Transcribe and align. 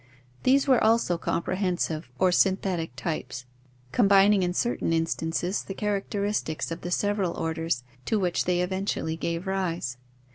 These 0.41 0.67
were 0.67 0.83
also 0.83 1.19
comprehensive 1.19 2.09
or 2.17 2.31
synthetic 2.31 2.95
types, 2.95 3.45
combining 3.91 4.41
in 4.41 4.51
certain 4.51 4.93
instances 4.93 5.61
the 5.61 5.75
characteristics 5.75 6.71
of 6.71 6.81
the 6.81 6.89
several 6.89 7.33
orders 7.33 7.83
to 8.05 8.17
which 8.19 8.45
they 8.45 8.61
eventually 8.61 9.15
gave 9.15 9.45
rise. 9.45 9.97